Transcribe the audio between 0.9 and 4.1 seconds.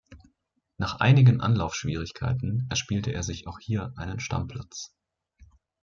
einigen Anlaufschwierigkeiten erspielte er sich auch hier